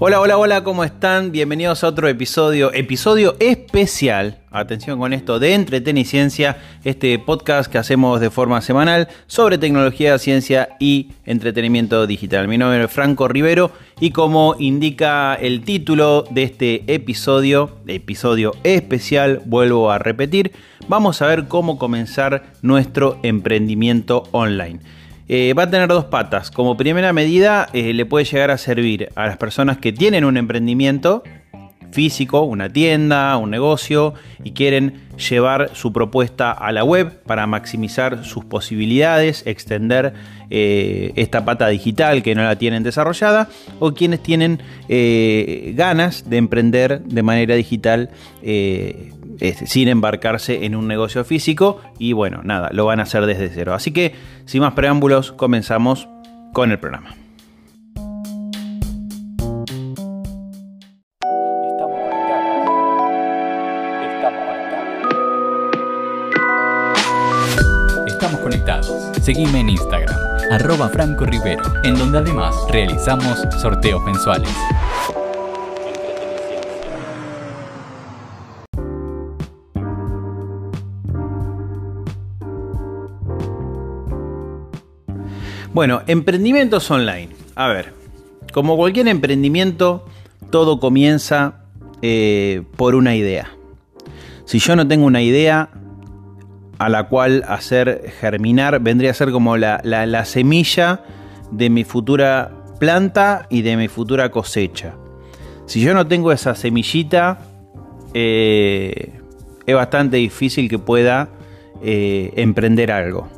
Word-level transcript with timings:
Hola, 0.00 0.20
hola, 0.20 0.38
hola, 0.38 0.62
¿cómo 0.62 0.84
están? 0.84 1.32
Bienvenidos 1.32 1.82
a 1.82 1.88
otro 1.88 2.06
episodio, 2.06 2.72
episodio 2.72 3.34
especial, 3.40 4.38
atención 4.52 5.00
con 5.00 5.12
esto, 5.12 5.40
de 5.40 5.54
Entreteniciencia, 5.54 6.56
este 6.84 7.18
podcast 7.18 7.68
que 7.68 7.78
hacemos 7.78 8.20
de 8.20 8.30
forma 8.30 8.60
semanal 8.60 9.08
sobre 9.26 9.58
tecnología, 9.58 10.16
ciencia 10.18 10.68
y 10.78 11.10
entretenimiento 11.24 12.06
digital. 12.06 12.46
Mi 12.46 12.58
nombre 12.58 12.84
es 12.84 12.92
Franco 12.92 13.26
Rivero 13.26 13.72
y 13.98 14.12
como 14.12 14.54
indica 14.60 15.34
el 15.34 15.64
título 15.64 16.22
de 16.30 16.44
este 16.44 16.94
episodio, 16.94 17.78
episodio 17.88 18.52
especial, 18.62 19.42
vuelvo 19.46 19.90
a 19.90 19.98
repetir, 19.98 20.52
vamos 20.86 21.22
a 21.22 21.26
ver 21.26 21.48
cómo 21.48 21.76
comenzar 21.76 22.52
nuestro 22.62 23.18
emprendimiento 23.24 24.28
online. 24.30 24.78
Eh, 25.28 25.52
va 25.52 25.64
a 25.64 25.70
tener 25.70 25.88
dos 25.88 26.06
patas. 26.06 26.50
Como 26.50 26.76
primera 26.76 27.12
medida, 27.12 27.68
eh, 27.74 27.92
le 27.92 28.06
puede 28.06 28.24
llegar 28.24 28.50
a 28.50 28.56
servir 28.56 29.10
a 29.14 29.26
las 29.26 29.36
personas 29.36 29.76
que 29.76 29.92
tienen 29.92 30.24
un 30.24 30.38
emprendimiento 30.38 31.22
físico, 31.90 32.42
una 32.42 32.70
tienda, 32.70 33.36
un 33.36 33.50
negocio, 33.50 34.14
y 34.42 34.52
quieren 34.52 35.08
llevar 35.16 35.70
su 35.74 35.92
propuesta 35.92 36.52
a 36.52 36.72
la 36.72 36.84
web 36.84 37.22
para 37.24 37.46
maximizar 37.46 38.24
sus 38.24 38.44
posibilidades, 38.44 39.46
extender 39.46 40.12
eh, 40.50 41.12
esta 41.16 41.44
pata 41.44 41.68
digital 41.68 42.22
que 42.22 42.34
no 42.34 42.42
la 42.42 42.56
tienen 42.56 42.82
desarrollada, 42.82 43.48
o 43.78 43.92
quienes 43.92 44.22
tienen 44.22 44.60
ganas 45.76 46.28
de 46.28 46.36
emprender 46.36 47.02
de 47.02 47.22
manera 47.22 47.54
digital 47.54 48.10
sin 49.38 49.88
embarcarse 49.88 50.64
en 50.64 50.74
un 50.74 50.88
negocio 50.88 51.24
físico 51.24 51.80
y 51.98 52.12
bueno, 52.12 52.40
nada, 52.42 52.70
lo 52.72 52.86
van 52.86 53.00
a 53.00 53.04
hacer 53.04 53.26
desde 53.26 53.48
cero. 53.48 53.74
Así 53.74 53.92
que, 53.92 54.14
sin 54.44 54.62
más 54.62 54.74
preámbulos, 54.74 55.32
comenzamos 55.32 56.08
con 56.52 56.70
el 56.70 56.78
programa. 56.78 57.14
Estamos 68.06 68.40
conectados. 68.40 69.10
Seguime 69.22 69.60
en 69.60 69.70
Instagram, 69.70 70.16
arroba 70.50 70.88
Franco 70.88 71.24
Rivero, 71.24 71.62
en 71.84 71.96
donde 71.96 72.18
además 72.18 72.54
realizamos 72.70 73.46
sorteos 73.60 74.02
mensuales. 74.04 74.50
Bueno, 85.78 86.02
emprendimientos 86.08 86.90
online. 86.90 87.28
A 87.54 87.68
ver, 87.68 87.92
como 88.52 88.76
cualquier 88.76 89.06
emprendimiento, 89.06 90.04
todo 90.50 90.80
comienza 90.80 91.60
eh, 92.02 92.64
por 92.74 92.96
una 92.96 93.14
idea. 93.14 93.52
Si 94.44 94.58
yo 94.58 94.74
no 94.74 94.88
tengo 94.88 95.06
una 95.06 95.22
idea 95.22 95.68
a 96.78 96.88
la 96.88 97.04
cual 97.04 97.44
hacer 97.46 98.10
germinar, 98.18 98.80
vendría 98.80 99.12
a 99.12 99.14
ser 99.14 99.30
como 99.30 99.56
la, 99.56 100.24
semilla 100.24 101.04
de 101.52 101.70
mi 101.70 101.84
futura 101.84 102.50
planta 102.80 103.46
y 103.48 103.62
de 103.62 103.76
mi 103.76 103.86
futura 103.86 104.32
cosecha. 104.32 104.96
Si 105.66 105.80
yo 105.80 105.94
no 105.94 106.08
tengo 106.08 106.32
esa 106.32 106.56
semillita, 106.56 107.38
eh, 108.14 109.12
es 109.64 109.74
bastante 109.76 110.16
difícil 110.16 110.68
que 110.68 110.80
pueda 110.80 111.28
eh, 111.84 112.32
emprender 112.34 112.90
algo. 112.90 113.28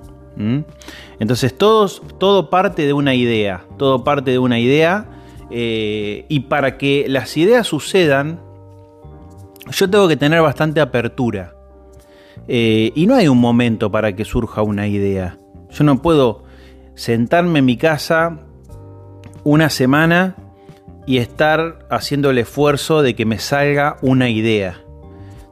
Entonces 1.20 1.56
todo 1.56 2.50
parte 2.50 2.86
de 2.86 2.94
una 2.94 3.14
idea, 3.14 3.64
todo 3.76 4.03
parte 4.03 4.31
de 4.31 4.38
una 4.38 4.58
idea 4.58 5.06
eh, 5.50 6.25
y 6.28 6.41
para 6.41 6.78
que 6.78 7.04
las 7.08 7.36
ideas 7.36 7.66
sucedan, 7.66 8.41
yo 9.70 9.91
tengo 9.91 10.09
que 10.09 10.16
tener 10.16 10.41
bastante 10.41 10.80
apertura. 10.80 11.54
Eh, 12.48 12.91
y 12.94 13.06
no 13.06 13.14
hay 13.14 13.28
un 13.28 13.38
momento 13.38 13.91
para 13.91 14.16
que 14.16 14.25
surja 14.25 14.62
una 14.62 14.88
idea. 14.88 15.36
Yo 15.70 15.84
no 15.84 16.00
puedo 16.00 16.44
sentarme 16.94 17.59
en 17.59 17.66
mi 17.66 17.76
casa 17.76 18.41
una 19.44 19.69
semana 19.69 20.36
y 21.06 21.19
estar 21.19 21.86
haciendo 21.91 22.30
el 22.30 22.38
esfuerzo 22.38 23.03
de 23.03 23.14
que 23.14 23.26
me 23.26 23.38
salga 23.38 23.98
una 24.00 24.30
idea. 24.30 24.80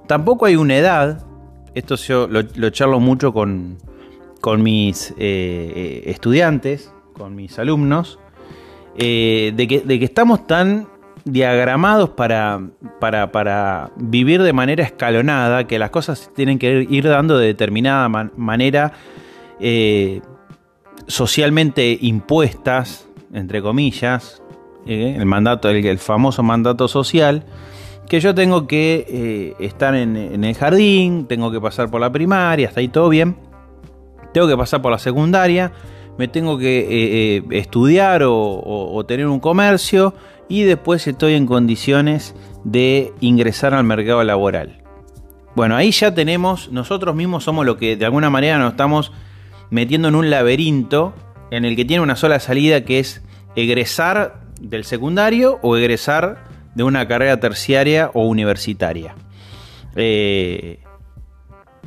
Tampoco 0.06 0.46
hay 0.46 0.56
una 0.56 0.76
edad, 0.76 1.26
esto 1.74 1.96
yo 1.96 2.26
lo 2.26 2.70
charlo 2.70 3.00
mucho 3.00 3.32
con, 3.32 3.78
con 4.40 4.62
mis 4.62 5.10
eh, 5.12 5.16
eh, 5.18 6.02
estudiantes, 6.06 6.92
con 7.12 7.34
mis 7.34 7.58
alumnos, 7.58 8.18
eh, 8.96 9.52
de, 9.54 9.66
que, 9.68 10.04
estamos 10.04 10.46
tan 10.46 10.88
diagramados 11.24 12.10
para, 12.10 12.60
vivir 13.96 14.42
de 14.42 14.52
manera 14.52 14.84
escalonada, 14.84 15.66
que 15.66 15.78
las 15.78 15.90
cosas 15.90 16.30
tienen 16.34 16.58
que 16.58 16.86
ir 16.88 17.08
dando 17.08 17.38
de 17.38 17.46
determinada 17.46 18.08
manera 18.08 18.92
socialmente 21.06 21.98
impuestas, 22.00 23.08
entre 23.32 23.60
comillas, 23.60 24.42
el 24.86 25.26
mandato, 25.26 25.68
el, 25.68 25.98
famoso 25.98 26.42
mandato 26.42 26.88
social, 26.88 27.44
que 28.08 28.20
yo 28.20 28.34
tengo 28.34 28.66
que 28.66 29.54
estar 29.58 29.94
en, 29.94 30.16
el 30.16 30.54
jardín, 30.54 31.26
tengo 31.26 31.50
que 31.52 31.60
pasar 31.60 31.90
por 31.90 32.00
la 32.00 32.10
primaria, 32.10 32.68
hasta 32.68 32.80
ahí 32.80 32.88
todo 32.88 33.10
bien, 33.10 33.36
tengo 34.32 34.48
que 34.48 34.56
pasar 34.56 34.82
por 34.82 34.92
la 34.92 34.98
secundaria, 34.98 35.72
me 36.18 36.28
tengo 36.28 36.58
que 36.58 36.80
eh, 36.80 37.36
eh, 37.36 37.42
estudiar 37.52 38.22
o, 38.24 39.04
tener 39.06 39.26
un 39.26 39.40
comercio 39.40 40.14
y 40.48 40.62
después 40.62 41.06
estoy 41.06 41.34
en 41.34 41.46
condiciones 41.46 42.34
de 42.64 43.12
ingresar 43.20 43.72
al 43.72 43.84
mercado 43.84 44.22
laboral. 44.24 44.82
Bueno, 45.54 45.76
ahí 45.76 45.92
ya 45.92 46.14
tenemos, 46.14 46.70
nosotros 46.72 47.14
mismos 47.14 47.44
somos 47.44 47.64
lo 47.64 47.76
que 47.76 47.96
de 47.96 48.04
alguna 48.04 48.30
manera 48.30 48.58
nos 48.58 48.72
estamos 48.72 49.12
metiendo 49.70 50.08
en 50.08 50.14
un 50.14 50.30
laberinto 50.30 51.14
en 51.50 51.64
el 51.64 51.76
que 51.76 51.84
tiene 51.84 52.02
una 52.02 52.16
sola 52.16 52.40
salida 52.40 52.84
que 52.84 52.98
es 52.98 53.22
egresar 53.54 54.40
del 54.60 54.84
secundario 54.84 55.58
o 55.62 55.76
egresar 55.76 56.44
de 56.74 56.82
una 56.82 57.06
carrera 57.08 57.38
terciaria 57.40 58.10
o 58.14 58.26
universitaria. 58.26 59.14
Eh, 59.96 60.80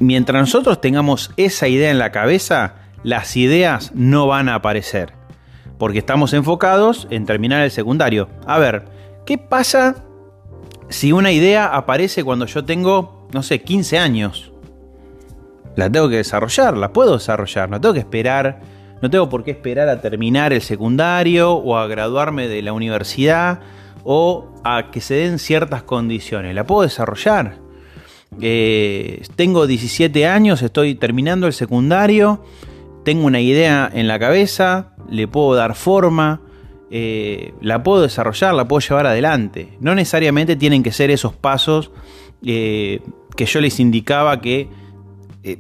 mientras 0.01 0.41
nosotros 0.41 0.81
tengamos 0.81 1.31
esa 1.37 1.67
idea 1.67 1.91
en 1.91 1.99
la 1.99 2.11
cabeza, 2.11 2.75
las 3.03 3.37
ideas 3.37 3.91
no 3.93 4.27
van 4.27 4.49
a 4.49 4.55
aparecer. 4.55 5.13
Porque 5.77 5.99
estamos 5.99 6.33
enfocados 6.33 7.07
en 7.09 7.25
terminar 7.25 7.63
el 7.63 7.71
secundario. 7.71 8.29
A 8.45 8.59
ver, 8.59 8.85
¿qué 9.25 9.37
pasa 9.37 10.03
si 10.89 11.11
una 11.11 11.31
idea 11.31 11.67
aparece 11.67 12.23
cuando 12.23 12.45
yo 12.45 12.65
tengo, 12.65 13.27
no 13.31 13.43
sé, 13.43 13.61
15 13.61 13.97
años? 13.97 14.51
La 15.75 15.89
tengo 15.89 16.09
que 16.09 16.17
desarrollar, 16.17 16.75
la 16.75 16.91
puedo 16.91 17.13
desarrollar, 17.13 17.69
no 17.69 17.79
tengo 17.79 17.93
que 17.93 18.01
esperar, 18.01 18.59
no 19.01 19.09
tengo 19.09 19.29
por 19.29 19.43
qué 19.43 19.51
esperar 19.51 19.87
a 19.87 20.01
terminar 20.01 20.51
el 20.51 20.61
secundario 20.61 21.53
o 21.53 21.77
a 21.77 21.87
graduarme 21.87 22.47
de 22.47 22.61
la 22.61 22.73
universidad 22.73 23.61
o 24.03 24.53
a 24.63 24.91
que 24.91 24.99
se 24.99 25.13
den 25.15 25.39
ciertas 25.39 25.83
condiciones, 25.83 26.53
la 26.53 26.65
puedo 26.65 26.81
desarrollar. 26.81 27.70
Eh, 28.39 29.23
tengo 29.35 29.67
17 29.67 30.25
años, 30.25 30.61
estoy 30.61 30.95
terminando 30.95 31.47
el 31.47 31.53
secundario, 31.53 32.43
tengo 33.03 33.25
una 33.25 33.41
idea 33.41 33.89
en 33.93 34.07
la 34.07 34.19
cabeza, 34.19 34.93
le 35.09 35.27
puedo 35.27 35.53
dar 35.55 35.75
forma, 35.75 36.41
eh, 36.89 37.53
la 37.61 37.83
puedo 37.83 38.01
desarrollar, 38.01 38.53
la 38.53 38.67
puedo 38.67 38.79
llevar 38.79 39.07
adelante. 39.07 39.77
No 39.79 39.95
necesariamente 39.95 40.55
tienen 40.55 40.83
que 40.83 40.91
ser 40.91 41.11
esos 41.11 41.33
pasos 41.33 41.91
eh, 42.45 43.01
que 43.35 43.45
yo 43.45 43.59
les 43.59 43.79
indicaba 43.79 44.39
que 44.39 44.69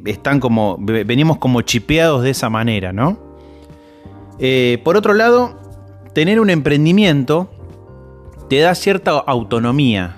están 0.05 0.39
como, 0.39 0.77
venimos 0.79 1.39
como 1.39 1.61
chipeados 1.61 2.23
de 2.23 2.29
esa 2.29 2.49
manera, 2.49 2.93
¿no? 2.93 3.31
por 4.83 4.97
otro 4.97 5.13
lado, 5.13 5.59
tener 6.15 6.39
un 6.39 6.49
emprendimiento 6.49 7.51
te 8.49 8.59
da 8.59 8.73
cierta 8.73 9.11
autonomía, 9.11 10.17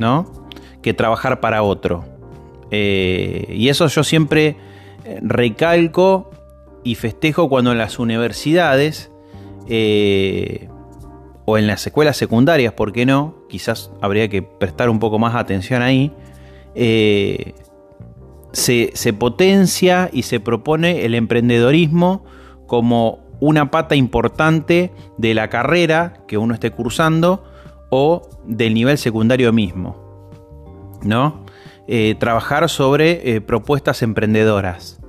¿no? 0.00 0.39
Que 0.82 0.94
trabajar 0.94 1.40
para 1.40 1.62
otro. 1.62 2.04
Eh, 2.70 3.52
y 3.56 3.68
eso 3.68 3.86
yo 3.88 4.04
siempre 4.04 4.56
eh, 5.04 5.18
recalco 5.22 6.30
y 6.84 6.94
festejo 6.94 7.48
cuando 7.48 7.72
en 7.72 7.78
las 7.78 7.98
universidades 7.98 9.10
eh, 9.68 10.68
o 11.44 11.58
en 11.58 11.66
las 11.66 11.86
escuelas 11.86 12.16
secundarias, 12.16 12.72
¿por 12.72 12.92
qué 12.92 13.06
no? 13.06 13.34
Quizás 13.48 13.90
habría 14.00 14.28
que 14.28 14.42
prestar 14.42 14.88
un 14.88 14.98
poco 14.98 15.18
más 15.18 15.34
atención 15.34 15.82
ahí. 15.82 16.12
se, 18.52 18.90
se 18.94 19.12
potencia 19.12 20.08
y 20.12 20.22
se 20.22 20.40
propone 20.40 21.04
el 21.04 21.14
emprendedorismo 21.14 22.24
como 22.66 23.20
una 23.40 23.70
pata 23.70 23.96
importante 23.96 24.92
de 25.18 25.34
la 25.34 25.48
carrera 25.48 26.24
que 26.28 26.38
uno 26.38 26.54
esté 26.54 26.70
cursando 26.70 27.42
o 27.90 28.28
del 28.46 28.74
nivel 28.74 28.98
secundario 28.98 29.52
mismo. 29.52 29.99
¿No? 31.02 31.44
Eh, 31.86 32.14
trabajar 32.18 32.68
sobre 32.68 33.34
eh, 33.34 33.40
propuestas 33.40 34.02
emprendedoras. 34.02 35.00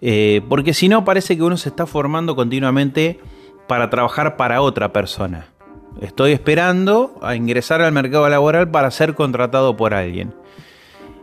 Eh, 0.00 0.42
porque 0.48 0.72
si 0.72 0.88
no, 0.88 1.04
parece 1.04 1.36
que 1.36 1.42
uno 1.42 1.56
se 1.56 1.68
está 1.68 1.86
formando 1.86 2.36
continuamente 2.36 3.20
para 3.66 3.90
trabajar 3.90 4.36
para 4.36 4.62
otra 4.62 4.92
persona. 4.92 5.48
Estoy 6.00 6.32
esperando 6.32 7.18
a 7.22 7.34
ingresar 7.36 7.80
al 7.80 7.92
mercado 7.92 8.28
laboral 8.28 8.70
para 8.70 8.90
ser 8.90 9.14
contratado 9.14 9.76
por 9.76 9.94
alguien. 9.94 10.34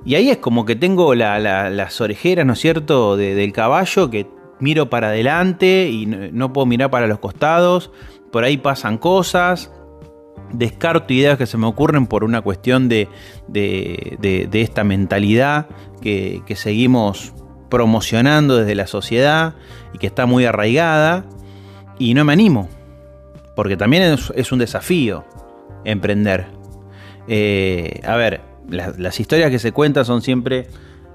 Y 0.06 0.16
ahí 0.16 0.30
es 0.30 0.38
como 0.38 0.66
que 0.66 0.76
tengo 0.76 1.16
las 1.16 2.02
orejeras, 2.02 2.46
¿no 2.46 2.54
es 2.54 2.60
cierto?, 2.60 3.16
del 3.16 3.54
caballo 3.54 4.10
que 4.10 4.28
miro 4.60 4.90
para 4.90 5.08
adelante 5.08 5.90
y 5.90 6.06
no, 6.06 6.52
puedo 6.52 6.66
mirar 6.66 6.90
para 6.90 7.08
los 7.08 7.20
costados. 7.20 7.92
Por 8.32 8.44
ahí 8.44 8.58
pasan 8.58 8.98
cosas. 8.98 9.72
Descarto 10.52 11.14
ideas 11.14 11.38
que 11.38 11.48
se 11.48 11.58
me 11.58 11.66
ocurren 11.66 12.06
por 12.08 12.24
una 12.24 12.42
cuestión 12.42 12.90
de, 12.90 13.08
esta 14.54 14.84
mentalidad 14.84 15.68
que, 16.02 16.44
que 16.46 16.56
seguimos 16.56 17.34
promocionando 17.70 18.58
desde 18.58 18.76
la 18.76 18.86
sociedad 18.86 19.56
y 19.94 19.98
que 19.98 20.06
está 20.06 20.28
muy 20.28 20.46
arraigada. 20.46 21.26
Y 21.98 22.14
no 22.14 22.24
me 22.24 22.34
animo. 22.34 22.70
Porque 23.56 23.78
también 23.78 24.18
es, 24.36 24.52
un 24.52 24.60
desafío 24.60 25.26
emprender. 25.84 26.48
Eh, 27.28 28.02
a 28.06 28.16
ver, 28.16 28.42
las, 28.70 29.20
historias 29.20 29.52
que 29.52 29.60
se 29.60 29.72
cuentan 29.72 30.06
son 30.06 30.22
siempre 30.22 30.68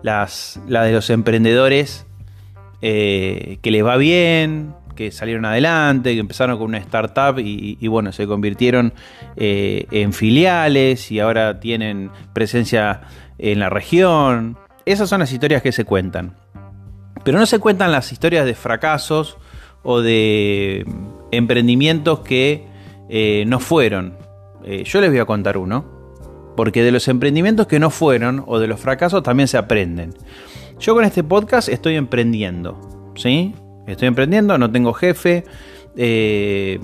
las, 0.03 0.61
de 0.67 0.93
los 0.93 1.11
emprendedores 1.11 2.07
eh, 2.81 3.59
que 3.63 3.71
les 3.71 3.85
va 3.85 3.97
bien, 3.97 4.75
que 4.99 5.13
salieron 5.13 5.45
adelante, 5.45 6.13
que 6.13 6.19
empezaron 6.19 6.59
con 6.59 6.67
una 6.67 6.79
startup 6.79 7.39
y, 7.39 7.87
bueno, 7.87 8.11
se 8.11 8.27
convirtieron 8.27 8.93
eh, 9.37 9.87
en 9.93 10.13
filiales 10.13 11.13
y 11.13 11.21
ahora 11.21 11.61
tienen 11.61 12.11
presencia 12.33 13.03
en 13.39 13.61
la 13.61 13.71
región. 13.71 14.59
Esas 14.87 15.09
son 15.09 15.21
las 15.21 15.31
historias 15.31 15.63
que 15.63 15.71
se 15.71 15.85
cuentan. 15.85 16.35
Pero 17.23 17.39
no 17.39 17.47
se 17.47 17.61
cuentan 17.61 17.93
las 17.93 18.11
historias 18.11 18.45
de 18.45 18.57
fracasos 18.57 19.39
o 19.85 20.01
de 20.01 20.85
emprendimientos 21.31 22.19
que 22.19 22.67
eh, 23.09 23.45
no 23.47 23.61
fueron. 23.61 24.19
yo 24.85 25.01
les 25.01 25.11
voy 25.11 25.21
a 25.21 25.27
contar 25.27 25.59
uno 25.59 25.85
porque 26.57 26.83
de 26.83 26.91
los 26.91 27.07
emprendimientos 27.07 27.69
que 27.69 27.79
no 27.79 27.91
fueron 27.91 28.43
o 28.49 28.59
de 28.59 28.67
los 28.67 28.81
fracasos 28.81 29.23
también 29.23 29.47
se 29.47 29.59
aprenden. 29.59 30.13
Yo 30.81 30.93
con 30.97 31.05
este 31.05 31.23
podcast 31.23 31.69
estoy 31.69 31.95
emprendiendo, 31.95 33.13
¿sí? 33.15 33.55
Estoy 33.89 34.09
emprendiendo, 34.09 34.59
no 34.59 34.71
tengo 34.71 34.93
jefe. 34.93 35.45
Eh, 35.97 36.79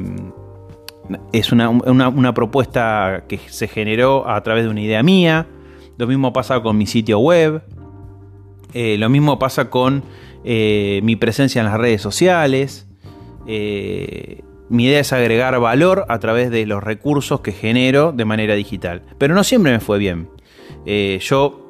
es 1.33 1.53
una, 1.53 2.35
propuesta 2.35 3.25
que 3.29 3.39
se 3.39 3.69
generó 3.69 4.29
a 4.29 4.43
través 4.43 4.65
de 4.65 4.71
una 4.71 4.81
idea 4.81 5.03
mía. 5.03 5.47
Lo 5.99 6.07
mismo 6.07 6.33
pasa 6.33 6.61
con 6.61 6.79
mi 6.79 6.87
sitio 6.87 7.19
web. 7.19 7.63
Eh, 8.73 8.97
lo 8.99 9.11
mismo 9.11 9.39
pasa 9.39 9.69
con 9.69 10.03
eh, 10.45 11.01
mi 11.05 11.15
presencia 11.15 11.61
en 11.61 11.67
las 11.67 11.79
redes 11.79 12.03
sociales 12.03 12.89
mi 13.47 14.87
idea 14.87 15.01
es 15.01 15.13
agregar 15.13 15.61
valor 15.61 16.07
a 16.09 16.19
través 16.19 16.51
de 16.51 16.65
los 16.65 16.83
recursos 16.83 17.43
que 17.43 17.53
genero 17.53 18.11
de 18.11 18.25
manera 18.25 18.55
digital. 18.55 19.03
Pero 19.19 19.35
no 19.35 19.45
siempre 19.45 19.71
me 19.71 19.81
fue 19.81 19.99
bien. 19.99 20.31
Yo 21.21 21.61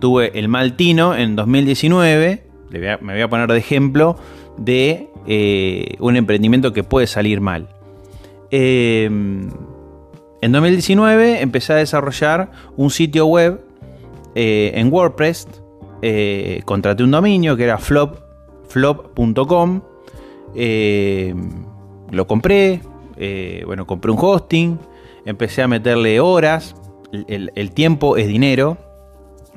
tuve 0.00 0.38
el 0.38 0.48
mal 0.48 0.76
tino 0.76 1.14
en 1.14 1.36
2019, 1.36 2.47
me 2.70 2.96
voy 3.12 3.20
a 3.20 3.28
poner 3.28 3.50
de 3.50 3.58
ejemplo, 3.58 4.16
de 4.56 5.10
eh, 5.26 5.96
un 6.00 6.16
emprendimiento 6.16 6.72
que 6.72 6.84
puede 6.84 7.06
salir 7.06 7.40
mal. 7.40 7.68
en 8.50 9.52
2019 10.40 11.42
empecé 11.42 11.72
a 11.72 11.76
desarrollar 11.76 12.50
un 12.76 12.90
sitio 12.90 13.26
web 13.26 13.60
en 14.34 14.92
WordPress. 14.92 15.48
contraté 16.64 17.02
un 17.02 17.10
dominio 17.10 17.56
que 17.56 17.64
era 17.64 17.78
flop, 17.78 18.18
flop.com 18.68 19.82
lo 22.10 22.26
compré, 22.26 22.80
eh, 23.16 23.62
bueno, 23.66 23.86
compré 23.86 24.10
un 24.10 24.18
hosting, 24.20 24.78
empecé 25.24 25.62
a 25.62 25.68
meterle 25.68 26.20
horas, 26.20 26.74
el, 27.12 27.70
tiempo 27.72 28.16
es 28.16 28.28
dinero, 28.28 28.78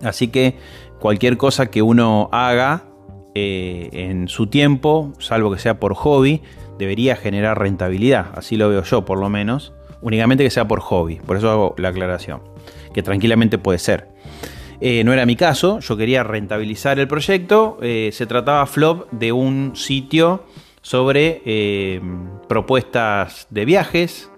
así 0.04 0.28
que 0.28 0.58
cualquier 1.00 1.38
cosa 1.38 1.70
que 1.70 1.82
uno 1.82 2.30
haga 2.32 2.84
eh, 3.36 3.90
en 3.94 4.28
su 4.28 4.48
tiempo, 4.48 5.14
salvo 5.20 5.52
que 5.52 5.60
sea 5.60 5.80
por 5.80 5.94
hobby, 5.94 6.42
debería 6.78 7.16
generar 7.16 7.60
rentabilidad, 7.60 8.28
así 8.36 8.58
lo 8.58 8.70
veo 8.70 8.84
yo 8.84 9.06
por 9.06 9.20
lo 9.20 9.30
menos, 9.30 9.74
únicamente 10.02 10.44
que 10.44 10.50
sea 10.50 10.68
por 10.68 10.80
hobby, 10.80 11.16
por 11.18 11.38
eso 11.38 11.50
hago 11.50 11.76
la 11.78 11.90
aclaración, 11.90 12.42
que 12.94 13.04
tranquilamente 13.04 13.58
puede 13.58 13.80
ser. 13.80 14.10
Eh, 14.80 15.04
no 15.04 15.14
era 15.14 15.26
mi 15.26 15.36
caso, 15.36 15.80
yo 15.80 15.96
quería 15.96 16.24
rentabilizar 16.24 16.98
el 17.00 17.08
proyecto, 17.08 17.78
se 17.82 18.26
trataba 18.26 18.66
flop 18.66 19.12
de 19.12 19.32
un 19.32 19.76
sitio 19.76 20.44
sobre 20.82 21.42
eh, 21.46 22.02
propuestas 22.48 23.48
de 23.50 23.66
viajes, 23.66 24.30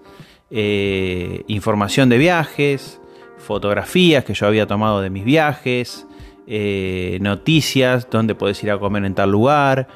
eh, 0.50 1.42
información 1.48 2.08
de 2.08 2.18
viajes, 2.18 3.00
fotografías 3.38 4.24
que 4.24 4.34
yo 4.34 4.46
había 4.46 4.66
tomado 4.66 5.00
de 5.00 5.10
mis 5.10 5.24
viajes, 5.24 6.06
eh, 6.46 7.18
noticias, 7.20 8.08
dónde 8.10 8.34
puedes 8.34 8.62
ir 8.62 8.70
a 8.70 8.78
comer 8.78 9.04
en 9.04 9.14
tal 9.14 9.30
lugar, 9.30 9.88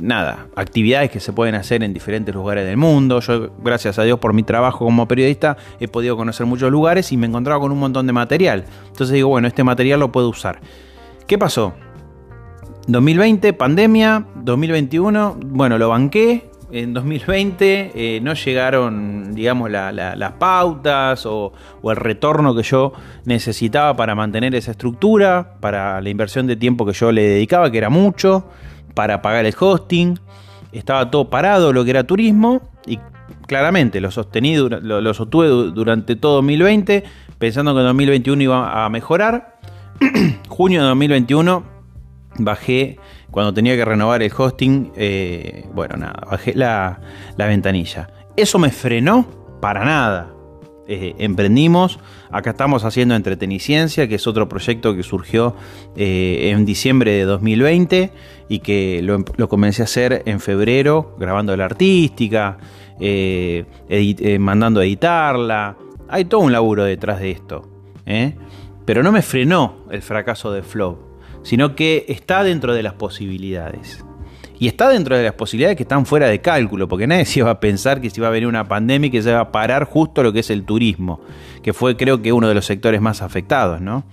nada, 0.00 0.46
actividades 0.56 1.10
que 1.10 1.20
se 1.20 1.32
pueden 1.32 1.54
hacer 1.54 1.82
en 1.82 1.94
diferentes 1.94 2.34
lugares 2.34 2.66
del 2.66 2.76
mundo. 2.76 3.20
Yo, 3.20 3.50
gracias 3.62 3.98
a 3.98 4.02
Dios, 4.02 4.18
por 4.18 4.32
mi 4.32 4.42
trabajo 4.42 4.84
como 4.84 5.06
periodista, 5.06 5.56
he 5.78 5.88
podido 5.88 6.16
conocer 6.16 6.46
muchos 6.46 6.70
lugares 6.70 7.12
y 7.12 7.16
me 7.16 7.26
encontraba 7.26 7.60
con 7.60 7.70
un 7.72 7.78
montón 7.78 8.06
de 8.06 8.12
material. 8.12 8.64
Entonces 8.88 9.14
digo, 9.14 9.28
bueno, 9.28 9.46
este 9.46 9.62
material 9.64 10.00
lo 10.00 10.10
puedo 10.10 10.28
usar. 10.28 10.60
¿Qué 11.26 11.38
pasó? 11.38 11.74
2020, 12.88 13.52
pandemia. 13.52 14.26
2021, 14.34 15.38
bueno, 15.44 15.78
lo 15.78 15.88
banqué. 15.88 16.49
En 16.72 16.94
2020 16.94 17.92
eh, 17.94 18.20
no 18.20 18.34
llegaron, 18.34 19.34
digamos, 19.34 19.70
las 19.70 20.32
pautas 20.38 21.26
o, 21.26 21.52
el 21.82 21.96
retorno 21.96 22.54
que 22.54 22.62
yo 22.62 22.92
necesitaba 23.24 23.96
para 23.96 24.14
mantener 24.14 24.54
esa 24.54 24.70
estructura, 24.70 25.56
para 25.60 26.00
la 26.00 26.08
inversión 26.08 26.46
de 26.46 26.56
tiempo 26.56 26.86
que 26.86 26.92
yo 26.92 27.10
le 27.10 27.22
dedicaba, 27.22 27.70
que 27.72 27.78
era 27.78 27.90
mucho, 27.90 28.48
para 28.94 29.20
pagar 29.20 29.46
el 29.46 29.54
hosting. 29.58 30.18
Estaba 30.72 31.10
todo 31.10 31.28
parado 31.28 31.72
lo 31.72 31.84
que 31.84 31.90
era 31.90 32.04
turismo 32.04 32.60
y 32.86 33.00
claramente 33.48 34.00
lo 34.00 34.12
sostení, 34.12 34.56
lo, 34.56 35.00
lo 35.00 35.14
sostuve 35.14 35.48
durante 35.48 36.14
todo 36.14 36.36
2020, 36.36 37.02
pensando 37.38 37.74
que 37.74 37.80
en 37.80 37.86
2021 37.86 38.42
iba 38.42 38.84
a 38.84 38.88
mejorar. 38.90 39.58
Junio 40.48 40.82
de 40.82 40.88
2021 40.88 41.79
bajé 42.38 42.98
cuando 43.30 43.54
tenía 43.54 43.76
que 43.76 43.84
renovar 43.84 44.22
el 44.22 44.32
hosting, 44.36 44.92
eh, 44.96 45.64
bueno, 45.72 45.96
nada, 45.96 46.26
bajé 46.30 46.54
la, 46.54 47.00
ventanilla. 47.36 48.10
Eso 48.36 48.58
me 48.58 48.70
frenó 48.70 49.26
para 49.60 49.84
nada. 49.84 50.32
Eh, 50.88 51.14
emprendimos, 51.18 52.00
acá 52.32 52.50
estamos 52.50 52.84
haciendo 52.84 53.14
Entreteniciencia, 53.14 54.08
que 54.08 54.16
es 54.16 54.26
otro 54.26 54.48
proyecto 54.48 54.96
que 54.96 55.04
surgió 55.04 55.54
eh, 55.94 56.50
en 56.50 56.64
diciembre 56.64 57.12
de 57.12 57.24
2020 57.24 58.12
y 58.48 58.58
que 58.58 59.00
lo, 59.02 59.48
comencé 59.48 59.82
a 59.82 59.84
hacer 59.84 60.22
en 60.26 60.40
febrero, 60.40 61.14
grabando 61.18 61.56
la 61.56 61.66
artística, 61.66 62.58
mandando 64.40 64.80
a 64.80 64.84
editarla. 64.84 65.76
Hay 66.08 66.24
todo 66.24 66.40
un 66.40 66.50
laburo 66.50 66.82
detrás 66.82 67.20
de 67.20 67.30
esto. 67.30 67.68
Pero 68.84 69.04
no 69.04 69.12
me 69.12 69.22
frenó 69.22 69.84
el 69.92 70.02
fracaso 70.02 70.50
de 70.50 70.64
Flow 70.64 71.09
sino 71.42 71.74
que 71.74 72.04
está 72.08 72.42
dentro 72.42 72.74
de 72.74 72.82
las 72.82 72.94
posibilidades. 72.94 74.04
Y 74.58 74.68
está 74.68 74.90
dentro 74.90 75.16
de 75.16 75.22
las 75.22 75.32
posibilidades 75.32 75.76
que 75.76 75.84
están 75.84 76.04
fuera 76.04 76.26
de 76.26 76.42
cálculo, 76.42 76.86
porque 76.86 77.06
nadie 77.06 77.24
se 77.24 77.42
va 77.42 77.52
a 77.52 77.60
pensar 77.60 78.00
que 78.02 78.10
se 78.10 78.20
va 78.20 78.28
a 78.28 78.30
venir 78.30 78.46
una 78.46 78.68
pandemia 78.68 79.08
y 79.08 79.10
que 79.10 79.22
se 79.22 79.32
va 79.32 79.40
a 79.40 79.52
parar 79.52 79.84
justo 79.84 80.22
lo 80.22 80.34
que 80.34 80.40
es 80.40 80.50
el 80.50 80.64
turismo, 80.64 81.20
que 81.62 81.72
fue 81.72 81.96
creo 81.96 82.20
que 82.20 82.32
uno 82.32 82.46
de 82.46 82.54
los 82.54 82.66
sectores 82.66 83.00
más 83.00 83.22
afectados, 83.22 83.80
¿no? 83.80 84.04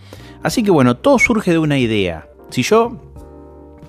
Así 0.43 0.63
que 0.63 0.71
bueno, 0.71 0.95
todo 0.95 1.19
surge 1.19 1.51
de 1.51 1.57
una 1.57 1.77
idea. 1.77 2.29
Si 2.49 2.63
yo 2.63 3.01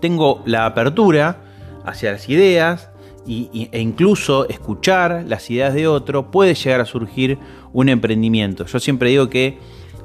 tengo 0.01 0.43
la 0.47 0.67
apertura 0.67 1.45
hacia 1.85 2.11
las 2.11 2.29
ideas 2.29 2.91
e 3.29 3.81
incluso 3.81 4.49
escuchar 4.49 5.25
las 5.29 5.49
ideas 5.51 5.75
de 5.75 5.87
otro, 5.87 6.31
puede 6.31 6.55
llegar 6.55 6.81
a 6.81 6.87
surgir 6.87 7.39
un 7.73 7.89
emprendimiento. 7.89 8.65
Yo 8.67 8.81
siempre 8.81 9.11
digo 9.11 9.29
que 9.29 9.59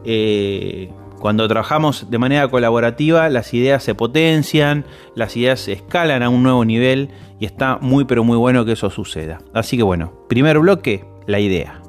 eh, 0.06 0.92
cuando 1.24 1.48
trabajamos 1.48 2.12
de 2.12 2.18
manera 2.18 2.50
colaborativa, 2.50 3.30
las 3.30 3.54
ideas 3.54 3.82
se 3.82 3.96
potencian, 3.96 4.84
las 5.16 5.38
ideas 5.38 5.62
se 5.62 5.72
escalan 5.72 6.22
a 6.22 6.28
un 6.28 6.44
nuevo 6.44 6.66
nivel 6.66 7.12
y 7.40 7.46
está 7.46 7.78
muy 7.80 8.04
pero 8.04 8.26
muy 8.26 8.36
bueno 8.36 8.66
que 8.66 8.74
eso 8.74 8.90
suceda. 8.90 9.40
Así 9.54 9.78
que 9.78 9.84
bueno, 9.84 10.28
primer 10.28 10.60
bloque, 10.60 11.06
la 11.26 11.40
idea. 11.40 11.82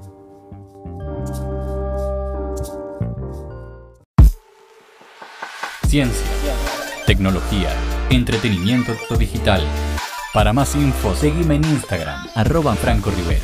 Ciencia, 5.89 6.55
tecnología 7.05 7.71
entretenimiento 8.11 8.95
digital. 9.19 9.63
Para 10.33 10.53
más 10.53 10.77
info, 10.77 11.13
seguime 11.17 11.57
en 11.57 11.65
Instagram, 11.65 12.29
arroba 12.37 12.77
Franco 12.77 13.11
Rivero. 13.11 13.43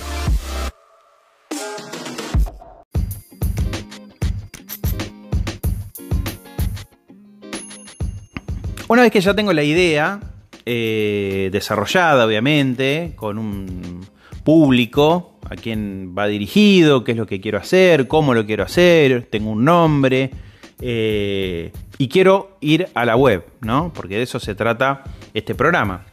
Una 8.90 9.02
vez 9.02 9.12
que 9.12 9.20
ya 9.20 9.34
tengo 9.34 9.52
la 9.52 9.62
idea 9.62 10.18
eh, 10.66 11.48
desarrollada, 11.52 12.26
obviamente, 12.26 13.12
con 13.14 13.38
un 13.38 14.04
público 14.42 15.38
a 15.48 15.54
quién 15.54 16.12
va 16.18 16.26
dirigido, 16.26 17.04
qué 17.04 17.12
es 17.12 17.16
lo 17.16 17.24
que 17.24 17.40
quiero 17.40 17.58
hacer, 17.58 18.08
cómo 18.08 18.34
lo 18.34 18.44
quiero 18.44 18.64
hacer, 18.64 19.28
tengo 19.30 19.50
un 19.50 19.64
nombre, 19.64 20.32
eh, 20.80 21.70
y 21.98 22.08
quiero 22.08 22.56
ir 22.60 22.88
a 22.94 23.04
la 23.04 23.14
web, 23.14 23.44
¿no? 23.60 23.92
Porque 23.94 24.16
de 24.16 24.24
eso 24.24 24.40
se 24.40 24.56
trata 24.56 25.04
este 25.34 25.54
programa. 25.54 26.06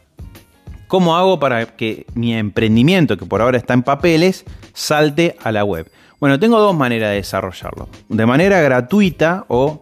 ¿Cómo 0.87 1.17
hago 1.17 1.39
para 1.39 1.75
que 1.75 2.05
mi 2.13 2.35
emprendimiento, 2.35 3.17
que 3.17 3.25
por 3.25 3.41
ahora 3.41 3.57
está 3.57 3.73
en 3.73 3.81
papeles, 3.81 4.45
salte 4.73 5.35
a 5.43 5.51
la 5.51 5.63
web? 5.63 5.89
Bueno, 6.19 6.37
tengo 6.37 6.59
dos 6.59 6.75
maneras 6.75 7.09
de 7.09 7.15
desarrollarlo. 7.15 7.89
De 8.07 8.27
manera 8.27 8.61
gratuita 8.61 9.45
o, 9.47 9.81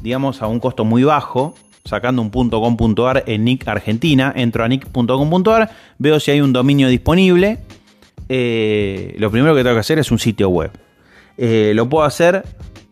digamos, 0.00 0.42
a 0.42 0.48
un 0.48 0.58
costo 0.58 0.84
muy 0.84 1.04
bajo, 1.04 1.54
sacando 1.84 2.22
un 2.22 2.30
.com.ar 2.30 3.24
en 3.26 3.44
Nick 3.44 3.66
Argentina, 3.68 4.32
entro 4.34 4.64
a 4.64 4.68
nick.com.ar, 4.68 5.70
veo 5.98 6.20
si 6.20 6.30
hay 6.30 6.40
un 6.40 6.52
dominio 6.52 6.88
disponible. 6.88 7.58
Eh, 8.28 9.14
lo 9.18 9.30
primero 9.30 9.54
que 9.54 9.62
tengo 9.62 9.74
que 9.74 9.80
hacer 9.80 9.98
es 9.98 10.10
un 10.10 10.18
sitio 10.18 10.48
web. 10.48 10.70
Eh, 11.36 11.72
lo 11.74 11.88
puedo 11.88 12.04
hacer 12.04 12.44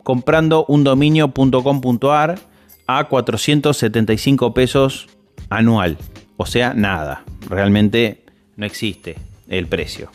comprando 0.03 0.65
un 0.67 0.83
dominio.com.ar 0.83 2.39
a 2.87 3.05
475 3.05 4.55
pesos 4.55 5.09
anual. 5.49 5.97
O 6.37 6.47
sea, 6.47 6.75
nada. 6.75 7.25
Realmente 7.49 8.25
no 8.57 8.67
existe 8.67 9.17
el 9.49 9.67
precio. 9.67 10.11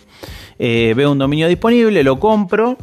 Eh, 0.59 0.93
veo 0.95 1.11
un 1.11 1.17
dominio 1.17 1.47
disponible, 1.47 2.03
lo 2.03 2.19
compro, 2.19 2.77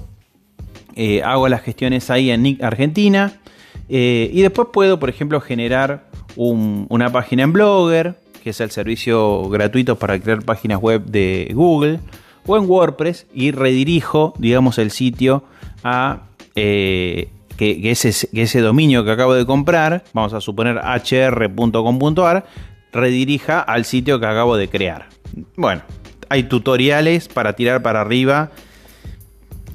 hago 1.24 1.48
las 1.48 1.62
gestiones 1.62 2.10
ahí 2.10 2.30
en 2.30 2.42
Nick 2.42 2.62
Argentina 2.62 3.41
eh, 3.88 4.30
y 4.32 4.42
después 4.42 4.68
puedo, 4.72 4.98
por 4.98 5.08
ejemplo, 5.08 5.40
generar 5.40 6.08
una 6.36 7.12
página 7.12 7.42
en 7.42 7.52
Blogger, 7.52 8.16
que 8.42 8.50
es 8.50 8.60
el 8.60 8.70
servicio 8.70 9.48
gratuito 9.48 9.96
para 9.96 10.18
crear 10.18 10.42
páginas 10.42 10.80
web 10.80 11.04
de 11.04 11.50
Google, 11.54 12.00
o 12.46 12.56
en 12.56 12.68
WordPress, 12.68 13.26
y 13.32 13.50
redirijo, 13.50 14.34
digamos, 14.38 14.78
el 14.78 14.90
sitio 14.90 15.44
a 15.84 16.22
eh, 16.54 17.28
que, 17.56 17.90
ese, 17.90 18.28
que, 18.28 18.42
ese, 18.42 18.60
dominio 18.60 19.04
que 19.04 19.10
acabo 19.10 19.34
de 19.34 19.46
comprar, 19.46 20.04
vamos 20.12 20.32
a 20.32 20.40
suponer 20.40 20.76
hr.com.ar, 20.76 22.46
redirija 22.92 23.60
al 23.60 23.84
sitio 23.84 24.18
que 24.18 24.26
acabo 24.26 24.56
de 24.56 24.68
crear. 24.68 25.08
Bueno, 25.56 25.82
hay 26.28 26.44
tutoriales 26.44 27.28
para 27.28 27.54
tirar 27.54 27.82
para 27.82 28.00
arriba 28.00 28.50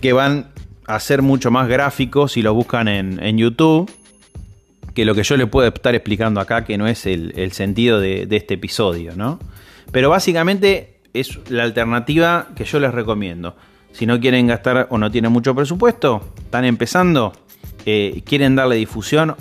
que 0.01 0.13
van 0.13 0.47
a 0.87 0.99
ser 0.99 1.21
mucho 1.21 1.51
más 1.51 1.67
gráficos 1.67 2.31
si 2.33 2.41
lo 2.41 2.53
buscan 2.53 2.87
en, 2.87 3.21
en 3.23 3.37
YouTube 3.37 3.91
que 4.97 5.05
lo 5.05 5.13
que 5.13 5.21
yo 5.21 5.37
le 5.37 5.45
puedo 5.45 5.67
estar 5.67 5.93
explicando 5.93 6.41
acá, 6.41 6.65
que 6.65 6.75
no 6.75 6.87
es 6.87 7.05
el, 7.05 7.51
sentido 7.51 7.99
de, 7.99 8.27
este 8.31 8.55
episodio, 8.55 9.15
¿no? 9.15 9.37
Pero 9.91 10.09
básicamente 10.09 11.01
es 11.13 11.37
la 11.51 11.61
alternativa 11.61 12.47
que 12.55 12.65
yo 12.65 12.79
les 12.79 12.91
recomiendo. 12.91 13.55
Si 13.91 14.07
no 14.07 14.19
quieren 14.19 14.47
gastar 14.47 14.87
o 14.89 14.97
no 14.97 15.11
tienen 15.11 15.31
mucho 15.31 15.53
presupuesto, 15.53 16.33
están 16.39 16.65
empezando, 16.65 17.33
eh, 17.85 18.23
quieren 18.25 18.55
darle 18.55 18.77
difusión, 18.77 19.35